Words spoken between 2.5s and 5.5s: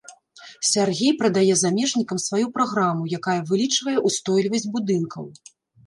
праграму, якая вылічвае ўстойлівасць будынкаў.